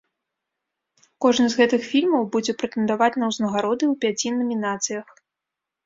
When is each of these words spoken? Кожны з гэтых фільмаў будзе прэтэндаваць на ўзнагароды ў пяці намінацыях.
Кожны 1.25 1.45
з 1.51 1.59
гэтых 1.61 1.81
фільмаў 1.91 2.27
будзе 2.37 2.57
прэтэндаваць 2.63 3.13
на 3.21 3.25
ўзнагароды 3.35 3.83
ў 3.93 4.05
пяці 4.05 4.37
намінацыях. 4.43 5.07